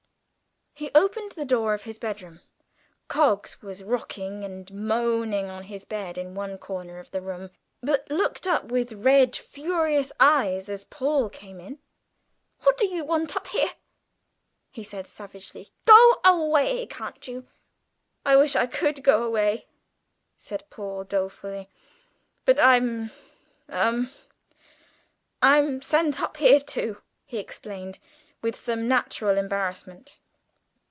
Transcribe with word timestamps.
He 0.73 0.89
opened 0.95 1.33
the 1.33 1.45
door 1.45 1.75
of 1.75 1.83
his 1.83 1.99
bedroom. 1.99 2.39
Coggs 3.07 3.61
was 3.61 3.83
rocking 3.83 4.43
and 4.43 4.73
moaning 4.73 5.45
on 5.47 5.63
his 5.65 5.85
bed 5.85 6.17
in 6.17 6.33
one 6.33 6.57
corner 6.57 6.97
of 6.97 7.11
the 7.11 7.21
room, 7.21 7.51
but 7.83 8.09
looked 8.09 8.47
up 8.47 8.71
with 8.71 8.91
red 8.91 9.35
furious 9.35 10.11
eyes 10.19 10.69
as 10.69 10.83
Paul 10.85 11.29
came 11.29 11.59
in. 11.59 11.77
"What 12.63 12.79
do 12.79 12.87
you 12.87 13.05
want 13.05 13.35
up 13.35 13.45
here?" 13.47 13.73
he 14.71 14.83
said 14.83 15.05
savagely. 15.05 15.69
"Go 15.85 16.15
away, 16.25 16.87
can't 16.87 17.27
you!" 17.27 17.47
"I 18.25 18.35
wish 18.35 18.55
I 18.55 18.65
could 18.65 19.03
go 19.03 19.21
away," 19.21 19.67
said 20.39 20.63
Paul 20.71 21.03
dolefully; 21.03 21.69
"but 22.43 22.57
I'm 22.59 23.11
hum 23.69 24.11
I'm 25.43 25.83
sent 25.83 26.19
up 26.19 26.37
here 26.37 26.59
too," 26.59 26.99
he 27.27 27.37
explained, 27.37 27.99
with 28.41 28.55
some 28.55 28.87
natural 28.87 29.37
embarrassment. 29.37 30.17